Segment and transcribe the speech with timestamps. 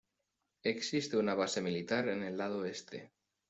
[0.63, 3.11] Existe una base militar en el lado este.